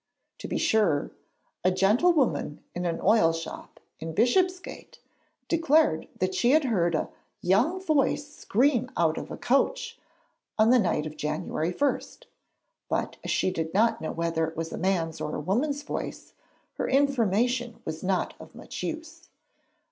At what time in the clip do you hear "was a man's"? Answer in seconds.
14.57-15.21